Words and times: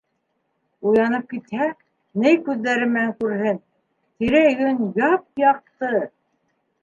Уянып 0.91 1.27
китһә, 1.33 1.65
ни 2.23 2.31
күҙҙәре 2.47 2.87
менән 2.95 3.13
күрһен, 3.19 3.61
тирә-йүн 4.23 4.79
яп-яҡты! 5.03 6.03